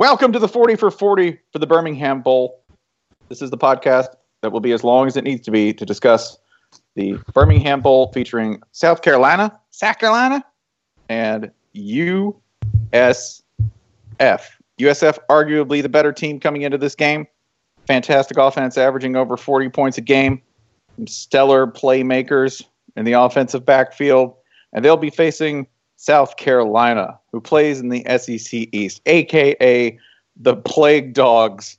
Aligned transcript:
Welcome 0.00 0.32
to 0.32 0.38
the 0.38 0.48
40 0.48 0.76
for 0.76 0.90
40 0.90 1.38
for 1.52 1.58
the 1.58 1.66
Birmingham 1.66 2.22
Bowl. 2.22 2.62
This 3.28 3.42
is 3.42 3.50
the 3.50 3.58
podcast 3.58 4.06
that 4.40 4.50
will 4.50 4.60
be 4.60 4.72
as 4.72 4.82
long 4.82 5.06
as 5.06 5.14
it 5.14 5.24
needs 5.24 5.42
to 5.42 5.50
be 5.50 5.74
to 5.74 5.84
discuss 5.84 6.38
the 6.94 7.18
Birmingham 7.34 7.82
Bowl 7.82 8.10
featuring 8.10 8.62
South 8.72 9.02
Carolina, 9.02 9.60
South 9.68 9.98
Carolina, 9.98 10.42
and 11.10 11.50
USF. 11.76 12.32
USF, 14.18 15.18
arguably 15.28 15.82
the 15.82 15.90
better 15.90 16.14
team 16.14 16.40
coming 16.40 16.62
into 16.62 16.78
this 16.78 16.94
game. 16.94 17.26
Fantastic 17.86 18.38
offense, 18.38 18.78
averaging 18.78 19.16
over 19.16 19.36
40 19.36 19.68
points 19.68 19.98
a 19.98 20.00
game. 20.00 20.40
Some 20.96 21.08
stellar 21.08 21.66
playmakers 21.66 22.64
in 22.96 23.04
the 23.04 23.12
offensive 23.12 23.66
backfield. 23.66 24.34
And 24.72 24.82
they'll 24.82 24.96
be 24.96 25.10
facing 25.10 25.66
South 26.00 26.38
Carolina, 26.38 27.20
who 27.30 27.42
plays 27.42 27.78
in 27.78 27.90
the 27.90 28.02
SEC 28.16 28.68
East, 28.72 29.02
aka 29.04 29.98
the 30.34 30.56
plague 30.56 31.12
dogs 31.12 31.76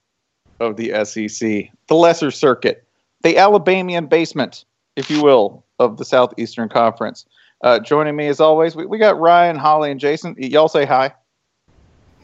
of 0.60 0.78
the 0.78 0.90
SEC, 1.04 1.72
the 1.88 1.96
lesser 1.96 2.30
circuit, 2.30 2.86
the 3.24 3.40
Alabamian 3.40 4.06
basement, 4.06 4.64
if 4.96 5.10
you 5.10 5.24
will, 5.24 5.66
of 5.80 5.98
the 5.98 6.06
Southeastern 6.06 6.70
Conference. 6.70 7.26
Uh, 7.64 7.80
joining 7.80 8.16
me 8.16 8.28
as 8.28 8.40
always, 8.40 8.76
we, 8.76 8.86
we 8.86 9.00
got 9.00 9.20
Ryan, 9.20 9.56
Holly, 9.56 9.90
and 9.90 10.00
Jason. 10.00 10.36
Y'all 10.38 10.68
say 10.68 10.86
hi. 10.86 11.12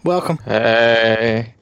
Welcome. 0.04 0.38
Hey. 0.46 1.56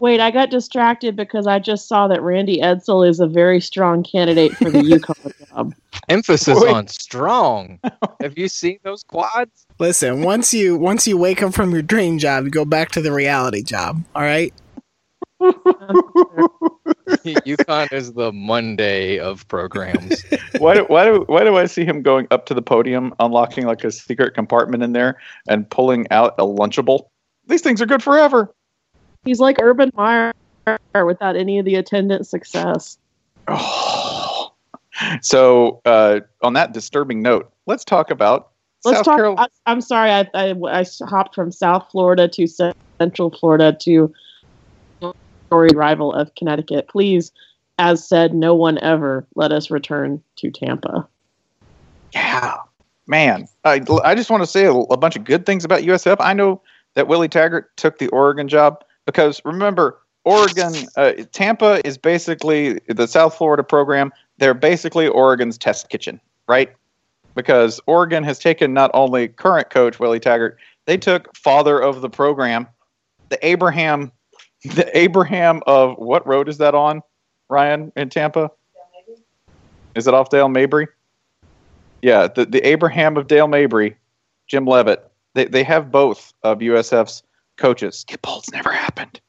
Wait, 0.00 0.20
I 0.20 0.30
got 0.30 0.50
distracted 0.50 1.16
because 1.16 1.46
I 1.46 1.58
just 1.58 1.88
saw 1.88 2.08
that 2.08 2.20
Randy 2.20 2.60
Edsall 2.60 3.08
is 3.08 3.20
a 3.20 3.26
very 3.26 3.60
strong 3.62 4.02
candidate 4.02 4.54
for 4.58 4.70
the 4.70 4.82
UConn 4.82 5.32
job. 5.48 5.74
Emphasis 6.08 6.60
Wait. 6.60 6.72
on 6.72 6.88
strong. 6.88 7.78
Have 8.20 8.36
you 8.36 8.48
seen 8.48 8.78
those 8.82 9.04
quads? 9.04 9.66
Listen, 9.78 10.22
once 10.22 10.52
you 10.52 10.76
once 10.76 11.06
you 11.06 11.16
wake 11.16 11.42
up 11.42 11.54
from 11.54 11.72
your 11.72 11.82
dream 11.82 12.18
job, 12.18 12.44
you 12.44 12.50
go 12.50 12.64
back 12.64 12.90
to 12.92 13.00
the 13.00 13.12
reality 13.12 13.62
job. 13.62 14.02
All 14.14 14.22
right. 14.22 14.52
UConn 17.24 17.92
is 17.92 18.12
the 18.12 18.32
Monday 18.32 19.18
of 19.18 19.46
programs. 19.48 20.24
why, 20.58 20.74
do, 20.74 20.84
why, 20.84 21.04
do, 21.04 21.24
why 21.26 21.42
do 21.42 21.56
I 21.56 21.66
see 21.66 21.84
him 21.84 22.02
going 22.02 22.28
up 22.30 22.46
to 22.46 22.54
the 22.54 22.62
podium, 22.62 23.12
unlocking 23.18 23.66
like 23.66 23.82
a 23.84 23.90
secret 23.90 24.34
compartment 24.34 24.82
in 24.82 24.92
there, 24.92 25.18
and 25.48 25.68
pulling 25.68 26.06
out 26.10 26.34
a 26.38 26.44
Lunchable? 26.44 27.06
These 27.46 27.62
things 27.62 27.82
are 27.82 27.86
good 27.86 28.02
forever. 28.02 28.54
He's 29.24 29.40
like 29.40 29.56
Urban 29.60 29.90
Meyer 29.94 30.32
without 31.04 31.36
any 31.36 31.58
of 31.58 31.64
the 31.64 31.74
attendant 31.76 32.26
success. 32.26 32.98
Oh. 33.48 34.31
So, 35.20 35.80
uh, 35.84 36.20
on 36.42 36.54
that 36.54 36.72
disturbing 36.72 37.22
note, 37.22 37.52
let's 37.66 37.84
talk 37.84 38.10
about 38.10 38.50
Let's 38.84 38.98
South 38.98 39.04
talk. 39.04 39.16
Carolina. 39.16 39.48
I, 39.66 39.70
I'm 39.70 39.80
sorry, 39.80 40.10
I, 40.10 40.28
I, 40.34 40.54
I 40.80 40.84
hopped 41.06 41.34
from 41.34 41.52
South 41.52 41.86
Florida 41.90 42.28
to 42.28 42.74
Central 42.98 43.30
Florida 43.30 43.76
to 43.82 44.12
storied 45.46 45.76
rival 45.76 46.12
of 46.12 46.34
Connecticut. 46.34 46.88
Please, 46.88 47.30
as 47.78 48.06
said, 48.06 48.34
no 48.34 48.54
one 48.54 48.78
ever 48.78 49.26
let 49.34 49.52
us 49.52 49.70
return 49.70 50.22
to 50.36 50.50
Tampa. 50.50 51.06
Yeah, 52.12 52.56
man. 53.06 53.46
I, 53.64 53.82
I 54.04 54.14
just 54.14 54.30
want 54.30 54.42
to 54.42 54.46
say 54.46 54.64
a, 54.64 54.72
a 54.72 54.96
bunch 54.96 55.16
of 55.16 55.24
good 55.24 55.46
things 55.46 55.64
about 55.64 55.82
USF. 55.82 56.16
I 56.20 56.32
know 56.32 56.60
that 56.94 57.06
Willie 57.08 57.28
Taggart 57.28 57.76
took 57.76 57.98
the 57.98 58.08
Oregon 58.08 58.48
job 58.48 58.84
because 59.06 59.40
remember, 59.44 59.98
Oregon, 60.24 60.74
uh, 60.96 61.12
Tampa 61.32 61.84
is 61.86 61.98
basically 61.98 62.80
the 62.86 63.06
South 63.06 63.34
Florida 63.34 63.62
program. 63.62 64.12
They're 64.38 64.54
basically 64.54 65.08
Oregon's 65.08 65.58
test 65.58 65.88
kitchen, 65.88 66.20
right? 66.48 66.72
Because 67.34 67.80
Oregon 67.86 68.24
has 68.24 68.38
taken 68.38 68.74
not 68.74 68.90
only 68.94 69.28
current 69.28 69.70
coach 69.70 69.98
Willie 69.98 70.20
Taggart, 70.20 70.58
they 70.86 70.96
took 70.96 71.34
father 71.36 71.80
of 71.80 72.00
the 72.00 72.10
program, 72.10 72.66
the 73.28 73.44
Abraham, 73.46 74.12
the 74.64 74.96
Abraham 74.96 75.62
of 75.66 75.96
what 75.98 76.26
road 76.26 76.48
is 76.48 76.58
that 76.58 76.74
on, 76.74 77.02
Ryan 77.48 77.92
in 77.96 78.08
Tampa? 78.08 78.50
Is 79.94 80.06
it 80.06 80.14
off 80.14 80.30
Dale 80.30 80.48
Mabry? 80.48 80.88
Yeah, 82.00 82.26
the, 82.26 82.46
the 82.46 82.66
Abraham 82.66 83.16
of 83.16 83.26
Dale 83.26 83.46
Mabry, 83.46 83.96
Jim 84.46 84.66
Leavitt. 84.66 85.08
They, 85.34 85.44
they 85.44 85.62
have 85.62 85.90
both 85.90 86.32
of 86.42 86.58
USF's 86.58 87.22
coaches. 87.56 88.00
Skip 88.00 88.24
Holtz 88.24 88.50
never 88.50 88.72
happened. 88.72 89.20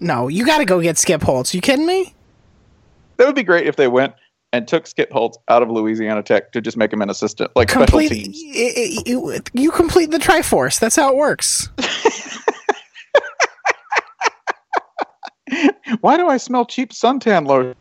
No, 0.00 0.28
you 0.28 0.46
got 0.46 0.58
to 0.58 0.64
go 0.64 0.80
get 0.80 0.96
Skip 0.98 1.22
Holtz. 1.22 1.54
You 1.54 1.60
kidding 1.60 1.86
me? 1.86 2.14
That 3.18 3.26
would 3.26 3.34
be 3.36 3.42
great 3.42 3.66
if 3.66 3.76
they 3.76 3.88
went 3.88 4.14
and 4.52 4.66
took 4.66 4.86
Skip 4.86 5.12
Holtz 5.12 5.36
out 5.48 5.62
of 5.62 5.68
Louisiana 5.70 6.22
Tech 6.22 6.52
to 6.52 6.60
just 6.60 6.76
make 6.76 6.92
him 6.92 7.02
an 7.02 7.10
assistant, 7.10 7.50
like 7.54 7.68
special 7.70 7.98
teams. 8.08 8.40
y- 8.42 9.02
You, 9.04 9.38
you 9.52 9.70
complete 9.70 10.10
the 10.10 10.18
Triforce. 10.18 10.78
That's 10.80 10.96
how 10.96 11.10
it 11.10 11.16
works. 11.16 11.68
Why 16.00 16.16
do 16.16 16.28
I 16.28 16.36
smell 16.36 16.64
cheap 16.66 16.92
suntan 16.92 17.46
lotion? 17.46 17.74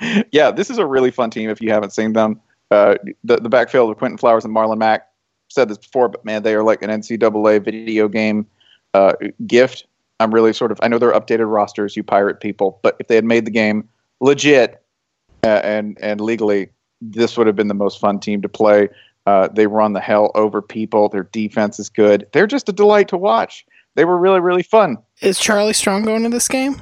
yeah, 0.32 0.50
this 0.50 0.70
is 0.70 0.78
a 0.78 0.86
really 0.86 1.10
fun 1.10 1.30
team 1.30 1.50
if 1.50 1.60
you 1.60 1.70
haven't 1.70 1.92
seen 1.92 2.12
them. 2.14 2.40
Uh, 2.70 2.94
the, 3.24 3.36
the 3.36 3.48
backfield 3.48 3.90
of 3.90 3.98
Quinton 3.98 4.16
Flowers 4.18 4.44
and 4.44 4.54
Marlon 4.54 4.78
Mack 4.78 5.06
said 5.50 5.68
this 5.68 5.76
before, 5.78 6.08
but 6.08 6.24
man, 6.24 6.42
they 6.42 6.54
are 6.54 6.62
like 6.62 6.82
an 6.82 6.88
NCAA 6.90 7.62
video 7.64 8.08
game 8.08 8.46
uh, 8.94 9.12
gift. 9.46 9.86
I'm 10.22 10.32
really 10.32 10.52
sort 10.52 10.72
of, 10.72 10.78
I 10.82 10.88
know 10.88 10.98
they're 10.98 11.12
updated 11.12 11.50
rosters, 11.52 11.96
you 11.96 12.02
pirate 12.02 12.40
people, 12.40 12.78
but 12.82 12.96
if 13.00 13.08
they 13.08 13.14
had 13.14 13.24
made 13.24 13.44
the 13.44 13.50
game 13.50 13.88
legit 14.20 14.82
uh, 15.44 15.60
and, 15.64 15.98
and 16.00 16.20
legally, 16.20 16.70
this 17.00 17.36
would 17.36 17.46
have 17.46 17.56
been 17.56 17.68
the 17.68 17.74
most 17.74 17.98
fun 17.98 18.20
team 18.20 18.40
to 18.42 18.48
play. 18.48 18.88
Uh, 19.26 19.48
they 19.48 19.66
run 19.66 19.92
the 19.92 20.00
hell 20.00 20.30
over 20.34 20.62
people. 20.62 21.08
Their 21.08 21.24
defense 21.24 21.78
is 21.78 21.88
good. 21.88 22.26
They're 22.32 22.46
just 22.46 22.68
a 22.68 22.72
delight 22.72 23.08
to 23.08 23.16
watch. 23.16 23.66
They 23.94 24.04
were 24.04 24.16
really, 24.16 24.40
really 24.40 24.62
fun. 24.62 24.96
Is 25.20 25.38
Charlie 25.38 25.72
Strong 25.72 26.04
going 26.04 26.22
to 26.22 26.28
this 26.28 26.48
game? 26.48 26.76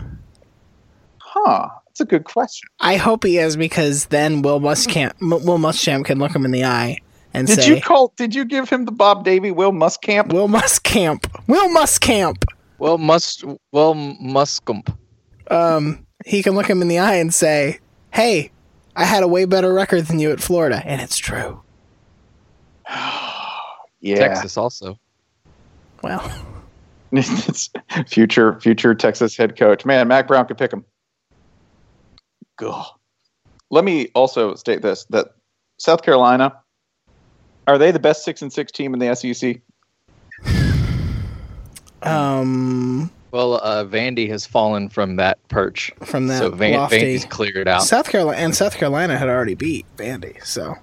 Huh. 1.18 1.68
That's 1.86 2.00
a 2.00 2.04
good 2.04 2.24
question. 2.24 2.68
I 2.80 2.96
hope 2.96 3.24
he 3.24 3.38
is 3.38 3.56
because 3.56 4.06
then 4.06 4.42
Will 4.42 4.60
Muscamp, 4.60 5.12
M- 5.20 5.30
Will 5.30 5.58
Muschamp 5.58 6.04
can 6.04 6.18
look 6.18 6.34
him 6.34 6.44
in 6.44 6.50
the 6.50 6.64
eye 6.64 6.98
and 7.34 7.46
Did 7.46 7.56
say, 7.56 7.68
"Did 7.68 7.76
you 7.76 7.82
call? 7.82 8.12
Did 8.16 8.34
you 8.34 8.44
give 8.44 8.68
him 8.68 8.84
the 8.84 8.92
Bob 8.92 9.24
Davie 9.24 9.50
Will 9.50 9.72
Muscamp? 9.72 10.32
"Will 10.32 10.48
Muscamp, 10.48 11.26
Will 11.46 11.68
Muscamp." 11.68 12.44
Well, 12.80 12.96
must 12.96 13.44
well 13.72 13.94
muscump. 13.94 14.98
Um, 15.50 16.06
he 16.24 16.42
can 16.42 16.54
look 16.54 16.68
him 16.68 16.80
in 16.80 16.88
the 16.88 16.98
eye 16.98 17.16
and 17.16 17.32
say, 17.32 17.78
"Hey, 18.10 18.50
I 18.96 19.04
had 19.04 19.22
a 19.22 19.28
way 19.28 19.44
better 19.44 19.72
record 19.72 20.06
than 20.06 20.18
you 20.18 20.32
at 20.32 20.40
Florida, 20.40 20.82
and 20.84 21.00
it's 21.00 21.16
true." 21.16 21.62
Yeah. 24.02 24.16
Texas 24.16 24.56
also. 24.56 24.98
Well, 26.02 26.32
It's 27.12 27.68
future 28.06 28.58
future 28.60 28.94
Texas 28.94 29.36
head 29.36 29.58
coach. 29.58 29.84
Man, 29.84 30.08
Mack 30.08 30.26
Brown 30.26 30.46
could 30.46 30.56
pick 30.56 30.72
him. 30.72 30.86
Gah. 32.56 32.86
Let 33.68 33.84
me 33.84 34.08
also 34.14 34.54
state 34.54 34.80
this: 34.80 35.04
that 35.10 35.34
South 35.76 36.00
Carolina 36.00 36.56
are 37.66 37.76
they 37.76 37.90
the 37.90 37.98
best 37.98 38.24
six 38.24 38.40
and 38.40 38.50
six 38.50 38.72
team 38.72 38.94
in 38.94 39.00
the 39.00 39.14
SEC? 39.14 39.60
Um, 42.02 43.10
Well, 43.32 43.54
uh, 43.62 43.84
Vandy 43.84 44.28
has 44.30 44.46
fallen 44.46 44.88
from 44.88 45.16
that 45.16 45.38
perch, 45.48 45.92
from 46.04 46.26
that 46.28 46.38
so 46.38 46.50
Van- 46.50 46.74
lofty 46.74 46.98
Vandy's 47.00 47.24
cleared 47.24 47.68
out. 47.68 47.82
South 47.82 48.08
Carolina 48.08 48.38
and 48.38 48.54
South 48.54 48.76
Carolina 48.76 49.16
had 49.18 49.28
already 49.28 49.54
beat 49.54 49.86
Vandy, 49.96 50.44
so 50.44 50.74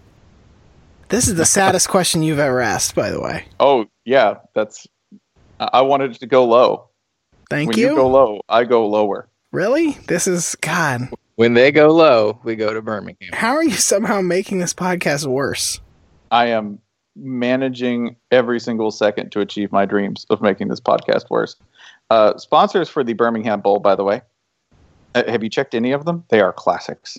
this 1.09 1.27
is 1.27 1.35
the 1.35 1.45
saddest 1.57 1.89
question 1.89 2.23
you've 2.23 2.39
ever 2.39 2.61
asked. 2.61 2.95
By 2.95 3.09
the 3.11 3.19
way, 3.21 3.45
Oh 3.59 3.85
yeah, 4.05 4.35
that's. 4.53 4.87
I 5.59 5.69
I 5.73 5.81
wanted 5.81 6.11
it 6.11 6.19
to 6.19 6.27
go 6.27 6.45
low. 6.45 6.89
thank 7.49 7.69
when 7.69 7.77
you. 7.79 7.89
you 7.89 7.95
go 7.95 8.07
low, 8.07 8.41
I 8.49 8.63
go 8.63 8.87
lower. 8.87 9.27
really, 9.51 9.91
this 10.07 10.27
is 10.27 10.55
God. 10.61 11.09
When 11.35 11.53
they 11.53 11.71
go 11.71 11.89
low, 11.93 12.39
we 12.43 12.55
go 12.55 12.73
to 12.73 12.81
Birmingham. 12.81 13.29
How 13.33 13.55
are 13.55 13.63
you 13.63 13.71
somehow 13.71 14.21
making 14.21 14.57
this 14.59 14.73
podcast 14.73 15.25
worse? 15.27 15.79
I 16.31 16.47
am 16.47 16.79
managing 17.17 18.15
every 18.31 18.59
single 18.59 18.91
second 18.91 19.31
to 19.31 19.39
achieve 19.39 19.71
my 19.71 19.85
dreams 19.85 20.25
of 20.29 20.41
making 20.41 20.67
this 20.67 20.79
podcast 20.79 21.29
worse. 21.29 21.55
Uh, 22.09 22.37
sponsors 22.37 22.87
for 22.89 23.03
the 23.03 23.13
Birmingham 23.13 23.61
Bowl, 23.61 23.79
by 23.79 23.95
the 23.95 24.03
way. 24.03 24.21
Uh, 25.15 25.23
have 25.29 25.43
you 25.43 25.49
checked 25.49 25.73
any 25.73 25.91
of 25.91 26.05
them? 26.05 26.23
They 26.29 26.39
are 26.39 26.53
classics. 26.53 27.17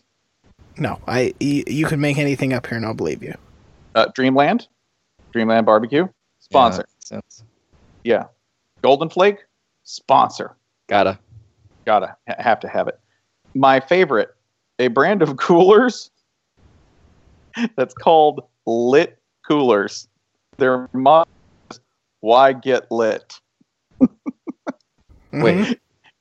No, 0.77 0.99
I 1.07 1.35
y- 1.41 1.65
you 1.67 1.87
can 1.87 2.01
make 2.01 2.19
anything 2.19 2.53
up 2.53 2.67
here, 2.67 2.77
and 2.77 2.87
I'll 2.87 2.95
believe 2.95 3.23
you. 3.23 3.35
Uh, 3.95 4.07
Dreamland, 4.15 4.69
Dreamland 5.33 5.67
Barbecue, 5.67 6.07
sponsor. 6.39 6.85
Yeah, 6.89 7.05
sense. 7.05 7.45
Yeah. 8.05 8.25
Golden 8.83 9.09
Flake, 9.09 9.39
sponsor. 9.83 10.55
Gotta. 10.87 11.19
Gotta 11.85 12.17
ha- 12.29 12.37
have 12.39 12.61
to 12.61 12.69
have 12.69 12.87
it. 12.87 13.01
My 13.55 13.81
favorite, 13.81 14.35
a 14.79 14.89
brand 14.89 15.23
of 15.23 15.37
coolers 15.39 16.11
that's 17.77 17.95
called 17.95 18.45
Lit 18.67 19.19
Coolers. 19.49 20.07
Their 20.59 20.89
motto 20.93 21.29
is, 21.71 21.81
why 22.21 22.53
get 22.53 22.91
lit? 22.93 23.41
Mhm. 25.33 25.43
Wait, 25.43 25.81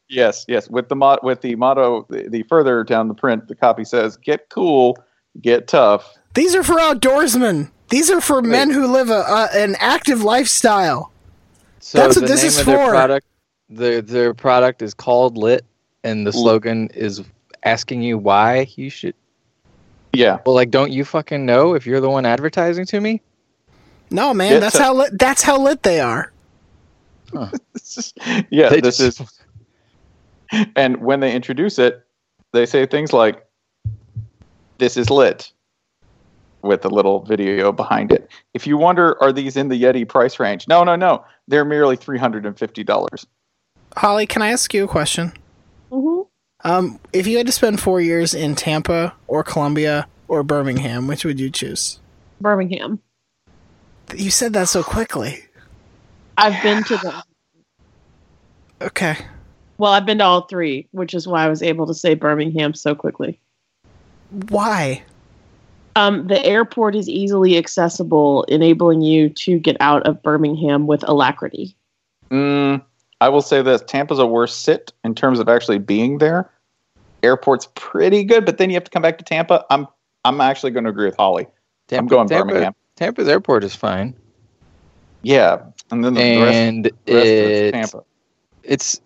Yes, 0.09 0.45
yes. 0.47 0.69
With 0.69 0.87
the 0.87 0.95
mot- 0.95 1.21
with 1.23 1.41
the 1.41 1.55
motto, 1.55 2.05
the, 2.09 2.29
the 2.29 2.43
further 2.43 2.83
down 2.85 3.09
the 3.09 3.13
print, 3.13 3.47
the 3.49 3.55
copy 3.55 3.83
says, 3.83 4.15
"Get 4.15 4.47
cool, 4.49 4.97
get 5.41 5.67
tough." 5.67 6.17
these 6.33 6.55
are 6.55 6.63
for 6.63 6.75
outdoorsmen. 6.75 7.69
These 7.89 8.09
are 8.11 8.21
for 8.21 8.41
men 8.41 8.69
who 8.69 8.87
live 8.87 9.09
a, 9.09 9.21
a 9.21 9.49
an 9.53 9.75
active 9.79 10.21
lifestyle. 10.23 11.11
So 11.79 11.97
That's 11.97 12.15
what 12.17 12.27
this 12.27 12.41
name 12.41 12.47
is 12.47 12.59
of 12.59 12.65
their 12.67 12.77
for. 12.85 12.89
product, 12.91 13.25
their 13.69 14.01
their 14.01 14.33
product 14.33 14.81
is 14.81 14.93
called 14.93 15.37
Lit, 15.37 15.65
and 16.05 16.25
the 16.25 16.31
slogan 16.31 16.89
is 16.93 17.21
asking 17.63 18.01
you 18.01 18.17
why 18.17 18.67
you 18.75 18.89
should. 18.89 19.15
Yeah. 20.17 20.39
Well, 20.45 20.55
like, 20.55 20.71
don't 20.71 20.91
you 20.91 21.05
fucking 21.05 21.45
know 21.45 21.73
if 21.75 21.85
you're 21.85 22.01
the 22.01 22.09
one 22.09 22.25
advertising 22.25 22.85
to 22.87 22.99
me? 22.99 23.21
No, 24.09 24.33
man, 24.33 24.53
Yeah, 24.53 24.59
that's 24.59 24.75
so- 24.77 24.83
how 24.83 24.93
lit, 24.95 25.17
that's 25.19 25.43
how 25.43 25.59
lit 25.61 25.83
they 25.83 25.99
are. 25.99 26.31
yeah, 28.49 28.69
They 28.69 28.81
this 28.81 28.97
just- 28.97 29.21
is. 29.21 29.39
And 30.75 30.97
when 31.01 31.19
they 31.19 31.33
introduce 31.33 31.77
it, 31.77 32.05
they 32.53 32.65
say 32.65 32.85
things 32.85 33.11
like, 33.11 33.45
"This 34.77 34.95
is 34.95 35.09
lit," 35.09 35.51
with 36.61 36.85
a 36.85 36.87
little 36.87 37.19
video 37.19 37.73
behind 37.73 38.13
it. 38.13 38.31
If 38.53 38.65
you 38.65 38.77
wonder, 38.77 39.21
are 39.21 39.33
these 39.33 39.57
in 39.57 39.67
the 39.67 39.75
Yeti 39.83 40.07
price 40.07 40.39
range? 40.39 40.65
No, 40.69 40.85
no, 40.85 40.95
no. 40.95 41.25
They're 41.49 41.65
merely 41.65 41.97
three 41.97 42.17
hundred 42.17 42.45
and 42.45 42.57
fifty 42.57 42.81
dollars. 42.85 43.27
Holly, 43.97 44.25
can 44.25 44.41
I 44.41 44.49
ask 44.51 44.73
you 44.73 44.85
a 44.85 44.87
question? 44.87 45.33
Um, 46.63 46.99
if 47.13 47.27
you 47.27 47.37
had 47.37 47.45
to 47.45 47.51
spend 47.51 47.79
four 47.79 48.01
years 48.01 48.33
in 48.33 48.55
Tampa 48.55 49.13
or 49.27 49.43
Columbia 49.43 50.07
or 50.27 50.43
Birmingham, 50.43 51.07
which 51.07 51.23
would 51.23 51.39
you 51.39 51.49
choose? 51.49 51.99
Birmingham. 52.41 52.99
You 54.15 54.31
said 54.31 54.53
that 54.53 54.67
so 54.69 54.83
quickly. 54.83 55.43
I've 56.37 56.61
been 56.63 56.83
to 56.83 56.97
the 56.97 57.23
Okay. 58.81 59.17
well, 59.77 59.91
I've 59.91 60.05
been 60.05 60.19
to 60.19 60.23
all 60.23 60.41
three, 60.41 60.87
which 60.91 61.13
is 61.13 61.27
why 61.27 61.43
I 61.43 61.49
was 61.49 61.63
able 61.63 61.87
to 61.87 61.93
say 61.93 62.13
Birmingham 62.13 62.73
so 62.73 62.93
quickly. 62.95 63.39
Why? 64.49 65.03
Um, 65.95 66.27
the 66.27 66.43
airport 66.45 66.95
is 66.95 67.09
easily 67.09 67.57
accessible, 67.57 68.43
enabling 68.43 69.01
you 69.01 69.29
to 69.29 69.57
get 69.57 69.77
out 69.79 70.05
of 70.05 70.21
Birmingham 70.21 70.85
with 70.85 71.03
alacrity. 71.07 71.75
Mm, 72.29 72.83
I 73.21 73.29
will 73.29 73.41
say 73.41 73.61
this: 73.61 73.81
Tampa's 73.81 74.19
a 74.19 74.27
worse 74.27 74.55
sit 74.55 74.93
in 75.03 75.15
terms 75.15 75.39
of 75.39 75.49
actually 75.49 75.79
being 75.79 76.19
there. 76.19 76.49
Airport's 77.23 77.67
pretty 77.75 78.23
good, 78.23 78.45
but 78.45 78.57
then 78.57 78.69
you 78.69 78.75
have 78.75 78.83
to 78.83 78.91
come 78.91 79.01
back 79.01 79.17
to 79.17 79.23
Tampa. 79.23 79.65
I'm 79.69 79.87
I'm 80.23 80.39
actually 80.41 80.71
going 80.71 80.83
to 80.83 80.89
agree 80.89 81.05
with 81.05 81.15
Holly. 81.17 81.47
I'm 81.91 82.07
going 82.07 82.27
Birmingham. 82.27 82.75
Tampa's 82.95 83.27
airport 83.27 83.63
is 83.63 83.75
fine, 83.75 84.15
Yeah, 85.21 85.61
and 85.91 86.03
then 86.03 86.15
the, 86.15 86.21
the 86.21 86.41
rest, 86.41 86.55
and 86.55 86.85
the 86.85 86.91
rest 86.91 87.05
of 87.07 87.15
it's 87.15 87.59
it, 87.59 87.71
Tampa. 87.71 88.03
it's 88.63 89.01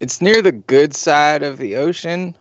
it's 0.00 0.20
near 0.20 0.40
the 0.42 0.52
good 0.52 0.94
side 0.94 1.42
of 1.42 1.58
the 1.58 1.76
ocean. 1.76 2.36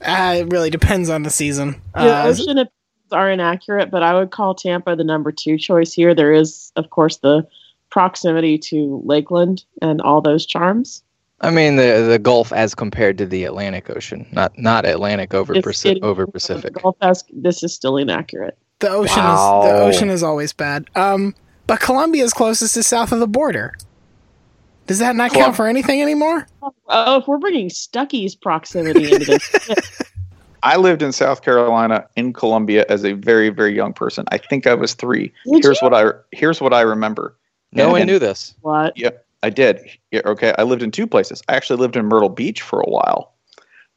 Uh, 0.00 0.36
it 0.38 0.52
really 0.52 0.70
depends 0.70 1.10
on 1.10 1.22
the 1.24 1.30
season. 1.30 1.80
The 1.94 2.00
Uh, 2.16 2.26
ocean 2.28 2.50
opinions 2.50 2.70
are 3.12 3.30
inaccurate, 3.30 3.90
but 3.90 4.02
I 4.04 4.14
would 4.14 4.30
call 4.30 4.54
Tampa 4.54 4.94
the 4.94 5.02
number 5.04 5.32
two 5.32 5.58
choice 5.58 5.92
here. 5.92 6.14
There 6.14 6.32
is, 6.32 6.70
of 6.76 6.90
course, 6.90 7.16
the 7.18 7.46
proximity 7.90 8.58
to 8.58 9.02
Lakeland 9.04 9.64
and 9.82 10.00
all 10.00 10.20
those 10.20 10.46
charms. 10.46 11.02
I 11.40 11.50
mean 11.50 11.76
the 11.76 12.06
the 12.08 12.18
Gulf 12.18 12.52
as 12.52 12.74
compared 12.74 13.16
to 13.18 13.26
the 13.26 13.44
Atlantic 13.44 13.88
Ocean, 13.90 14.26
not 14.32 14.58
not 14.58 14.84
Atlantic 14.84 15.34
over 15.34 15.54
It's 15.54 15.66
Paci- 15.66 16.02
over 16.02 16.26
Pacific. 16.26 16.74
Gulf 16.74 16.96
Esque, 17.00 17.26
this 17.32 17.62
is 17.62 17.72
still 17.72 17.96
inaccurate. 17.96 18.58
the 18.80 18.90
ocean 18.90 19.22
Wow. 19.22 19.62
is 19.62 19.68
the 19.70 19.78
ocean 19.82 20.10
is 20.10 20.22
always 20.22 20.52
bad. 20.52 20.86
Um, 20.96 21.34
but 21.66 21.80
is 22.14 22.32
closest 22.32 22.76
is 22.76 22.86
south 22.86 23.12
of 23.12 23.20
the 23.20 23.26
border. 23.28 23.74
Does 24.88 24.98
that 25.00 25.14
not 25.16 25.30
Colum- 25.30 25.44
count 25.46 25.56
for 25.56 25.66
anything 25.68 26.00
anymore? 26.02 26.46
Oh, 26.88 27.18
if 27.18 27.28
we're 27.28 27.36
bringing 27.38 27.68
Stuckey's 27.68 28.34
proximity 28.34 29.12
into 29.12 29.24
this, 29.26 30.02
I 30.62 30.76
lived 30.76 31.02
in 31.02 31.12
South 31.12 31.42
Carolina 31.42 32.06
in 32.16 32.32
Columbia 32.32 32.84
as 32.88 33.04
a 33.04 33.12
very 33.12 33.50
very 33.50 33.76
young 33.76 33.92
person. 33.92 34.24
I 34.32 34.38
think 34.38 34.66
I 34.66 34.74
was 34.74 34.94
three. 34.94 35.32
Did 35.52 35.62
here's 35.62 35.80
you? 35.80 35.88
what 35.88 35.94
I 35.94 36.10
here's 36.32 36.60
what 36.60 36.72
I 36.74 36.80
remember. 36.80 37.36
No 37.72 37.84
And- 37.84 37.92
one 37.92 38.06
knew 38.06 38.18
this. 38.18 38.54
what? 38.62 38.96
Yeah, 38.96 39.10
I 39.42 39.50
did. 39.50 39.80
Yeah, 40.10 40.22
okay. 40.24 40.54
I 40.58 40.62
lived 40.62 40.82
in 40.82 40.90
two 40.90 41.06
places. 41.06 41.42
I 41.48 41.56
actually 41.56 41.80
lived 41.80 41.96
in 41.96 42.06
Myrtle 42.06 42.28
Beach 42.28 42.62
for 42.62 42.80
a 42.80 42.88
while, 42.88 43.32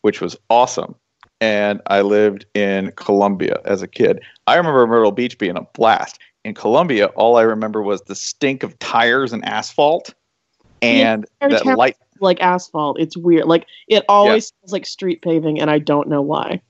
which 0.01 0.21
was 0.21 0.38
awesome. 0.50 0.95
And 1.39 1.81
I 1.88 2.01
lived 2.01 2.45
in 2.53 2.91
Columbia 2.97 3.59
as 3.65 3.81
a 3.81 3.88
kid. 3.88 4.21
I 4.45 4.56
remember 4.56 4.85
Myrtle 4.85 5.12
Beach 5.12 5.38
being 5.38 5.57
a 5.57 5.62
blast. 5.73 6.19
In 6.44 6.53
Columbia, 6.53 7.07
all 7.07 7.38
I 7.38 7.41
remember 7.44 7.81
was 7.81 8.01
the 8.03 8.15
stink 8.15 8.63
of 8.63 8.77
tires 8.79 9.31
and 9.33 9.44
asphalt 9.45 10.13
and 10.81 11.25
Yeah, 11.41 11.47
that 11.50 11.65
light. 11.77 11.97
Like 12.19 12.39
asphalt. 12.41 13.00
It's 13.00 13.17
weird. 13.17 13.45
Like 13.45 13.65
it 13.88 14.03
always 14.07 14.47
smells 14.47 14.71
like 14.71 14.85
street 14.85 15.21
paving, 15.24 15.59
and 15.59 15.71
I 15.71 15.79
don't 15.79 16.07
know 16.07 16.21
why. 16.21 16.62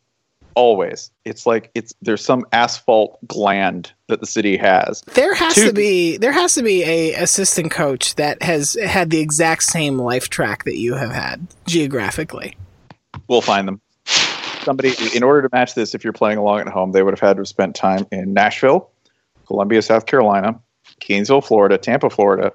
Always. 0.56 1.12
It's 1.26 1.46
like 1.46 1.72
it's 1.76 1.94
there's 2.02 2.24
some 2.24 2.46
asphalt 2.52 3.20
gland 3.28 3.94
that 4.08 4.20
the 4.20 4.26
city 4.26 4.58
has. 4.58 5.02
There 5.14 5.34
has 5.34 5.56
Two- 5.56 5.68
to 5.68 5.74
be 5.74 6.18
there 6.18 6.32
has 6.32 6.56
to 6.56 6.64
be 6.64 6.84
a 6.84 7.14
assistant 7.16 7.72
coach 7.72 8.16
that 8.16 8.42
has 8.44 8.74
had 8.86 9.10
the 9.10 9.20
exact 9.20 9.64
same 9.64 9.98
life 9.98 10.30
track 10.30 10.66
that 10.66 10.78
you 10.78 10.96
have 10.96 11.12
had 11.12 11.48
geographically. 11.66 12.58
We'll 13.28 13.42
find 13.42 13.68
them. 13.68 13.82
Somebody, 14.64 14.94
in 15.16 15.24
order 15.24 15.42
to 15.42 15.50
match 15.52 15.74
this, 15.74 15.96
if 15.96 16.04
you're 16.04 16.14
playing 16.14 16.38
along 16.38 16.60
at 16.60 16.68
home, 16.68 16.92
they 16.92 17.02
would 17.02 17.14
have 17.14 17.20
had 17.20 17.38
to 17.38 17.40
have 17.40 17.48
spent 17.48 17.76
time 17.76 18.06
in 18.12 18.34
Nashville, 18.34 18.92
Columbia, 19.48 19.82
South 19.82 20.06
Carolina, 20.06 20.60
Gainesville, 21.00 21.42
Florida, 21.42 21.80
Tampa, 21.80 22.12
Florida, 22.12 22.52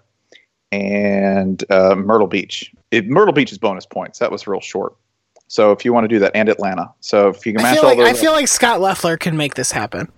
and 0.71 1.65
uh, 1.71 1.97
Myrtle 1.97 2.29
Beach. 2.29 2.73
It, 2.91 3.09
Myrtle 3.09 3.33
Beach 3.33 3.51
is 3.51 3.59
bonus 3.59 3.87
points. 3.87 4.21
That 4.21 4.31
was 4.31 4.47
real 4.47 4.61
short. 4.61 4.95
So 5.49 5.73
if 5.73 5.85
you 5.85 5.93
want 5.93 6.05
to 6.05 6.09
do 6.09 6.19
that, 6.19 6.33
and 6.35 6.49
Atlanta. 6.49 6.93
So 7.01 7.29
if 7.29 7.47
you 7.47 7.53
can 7.53 7.61
I 7.61 7.65
match 7.65 7.75
feel 7.75 7.89
all 7.89 7.97
like 7.97 8.07
I 8.07 8.15
feel 8.15 8.33
like 8.33 8.49
Scot 8.49 8.81
Loeffler 8.81 9.17
can 9.17 9.37
make 9.37 9.55
this 9.55 9.71
happen. 9.71 10.11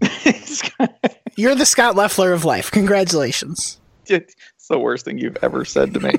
You're 1.36 1.54
the 1.54 1.66
Scot 1.66 1.96
Loeffler 1.96 2.32
of 2.32 2.44
life. 2.44 2.70
Congratulations. 2.70 3.78
it's 4.06 4.34
the 4.68 4.78
worst 4.78 5.04
thing 5.04 5.18
you've 5.18 5.38
ever 5.42 5.64
said 5.64 5.94
to 5.94 6.00
me. 6.00 6.12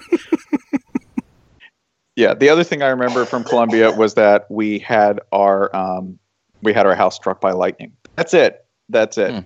yeah, 2.15 2.33
the 2.33 2.49
other 2.49 2.63
thing 2.63 2.81
I 2.81 2.87
remember 2.87 3.25
from 3.25 3.43
Columbia 3.43 3.91
was 3.91 4.13
that 4.15 4.49
we 4.49 4.79
had 4.79 5.19
our 5.31 5.75
um, 5.75 6.19
we 6.61 6.73
had 6.73 6.85
our 6.85 6.95
house 6.95 7.15
struck 7.15 7.41
by 7.41 7.51
lightning. 7.51 7.91
That's 8.15 8.33
it. 8.33 8.65
That's 8.89 9.17
it. 9.17 9.31
Hmm. 9.31 9.39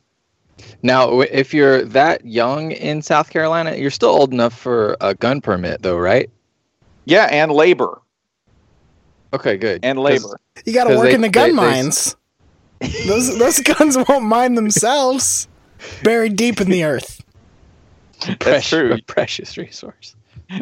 Now, 0.84 1.22
if 1.22 1.54
you're 1.54 1.84
that 1.86 2.25
young 2.25 2.72
in 2.72 3.02
South 3.02 3.30
Carolina, 3.30 3.75
you're 3.75 3.90
still 3.90 4.10
old 4.10 4.34
enough 4.34 4.54
for 4.54 4.98
a 5.00 5.16
gun 5.16 5.40
permit, 5.40 5.81
though, 5.81 5.98
right? 5.98 6.30
Yeah, 7.06 7.25
and 7.31 7.52
labor 7.54 8.02
Okay, 9.34 9.58
good. 9.58 9.81
And 9.84 10.00
labor. 10.00 10.40
You 10.66 10.74
got 10.74 10.86
to 10.86 10.96
work 10.96 11.06
they- 11.10 11.14
in 11.14 11.22
the 11.22 11.30
gun 11.30 11.56
they- 11.56 11.64
they- 11.64 11.72
mines. 11.72 12.16
those 13.08 13.38
those 13.38 13.60
guns 13.78 13.98
won't 14.08 14.24
mine 14.26 14.56
themselves. 14.56 15.48
Buried 16.04 16.36
deep 16.36 16.60
in 16.62 16.70
the 16.70 16.84
earth. 16.86 17.22
Precious, 18.40 18.68
true. 18.70 18.94
a 18.94 19.02
precious 19.04 19.58
resource. 19.58 20.16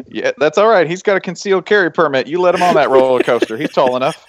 Yeah, 0.06 0.32
that's 0.38 0.58
all 0.58 0.68
right. 0.68 0.88
He's 0.88 1.02
got 1.02 1.16
a 1.16 1.20
concealed 1.20 1.64
carry 1.66 1.90
permit. 1.90 2.26
You 2.26 2.40
let 2.40 2.54
him 2.54 2.62
on 2.62 2.74
that 2.74 2.90
roller 2.90 3.22
coaster. 3.22 3.56
He's 3.56 3.72
tall 3.72 3.96
enough. 3.96 4.24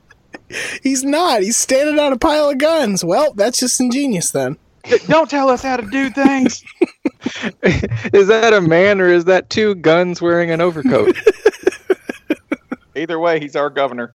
He's 0.82 1.04
not. 1.04 1.42
He's 1.42 1.56
standing 1.56 1.98
on 2.00 2.12
a 2.12 2.18
pile 2.18 2.48
of 2.50 2.58
guns. 2.58 3.04
Well, 3.04 3.32
that's 3.34 3.60
just 3.60 3.78
ingenious 3.80 4.30
then. 4.32 4.56
Don't 5.06 5.30
tell 5.30 5.48
us 5.50 5.62
how 5.62 5.76
to 5.76 5.86
do 5.90 6.10
things. 6.10 6.64
is 8.12 8.26
that 8.28 8.52
a 8.52 8.60
man 8.60 9.00
or 9.00 9.08
is 9.08 9.26
that 9.26 9.48
two 9.50 9.74
guns 9.76 10.20
wearing 10.20 10.50
an 10.50 10.60
overcoat? 10.60 11.14
Either 13.00 13.18
way, 13.18 13.40
he's 13.40 13.56
our 13.56 13.70
governor. 13.70 14.08